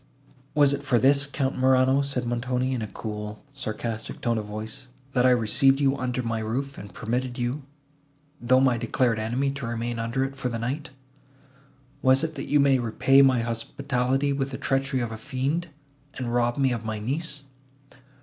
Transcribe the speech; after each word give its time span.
"Was 0.55 0.73
it 0.73 0.81
for 0.81 0.97
this, 0.97 1.27
Count 1.27 1.55
Morano," 1.59 2.01
said 2.01 2.25
Montoni, 2.25 2.73
in 2.73 2.81
a 2.81 2.87
cool 2.87 3.45
sarcastic 3.53 4.19
tone 4.19 4.39
of 4.39 4.47
voice, 4.47 4.87
"that 5.13 5.27
I 5.27 5.29
received 5.29 5.79
you 5.79 5.95
under 5.95 6.23
my 6.23 6.39
roof, 6.39 6.75
and 6.79 6.91
permitted 6.91 7.37
you, 7.37 7.61
though 8.41 8.59
my 8.59 8.79
declared 8.79 9.19
enemy, 9.19 9.51
to 9.51 9.67
remain 9.67 9.99
under 9.99 10.23
it 10.23 10.35
for 10.35 10.49
the 10.49 10.57
night? 10.57 10.89
Was 12.01 12.23
it, 12.23 12.33
that 12.33 12.49
you 12.49 12.59
might 12.59 12.81
repay 12.81 13.21
my 13.21 13.41
hospitality 13.43 14.33
with 14.33 14.49
the 14.49 14.57
treachery 14.57 15.01
of 15.01 15.11
a 15.11 15.19
fiend, 15.19 15.67
and 16.15 16.33
rob 16.33 16.57
me 16.57 16.71
of 16.71 16.83
my 16.83 16.97
niece?" 16.97 17.43